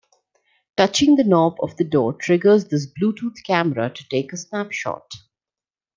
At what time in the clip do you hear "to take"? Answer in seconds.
3.93-4.33